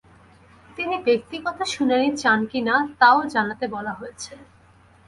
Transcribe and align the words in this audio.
তিনি 0.77 0.95
ব্যক্তিগত 1.03 1.57
শুনানি 1.65 2.09
চান 2.17 2.39
কি 2.45 2.59
না, 2.61 2.75
তা 2.99 3.07
ও 3.13 3.19
জানাতে 3.33 3.65
বলা 3.67 3.93
হয়েছে। 3.93 4.33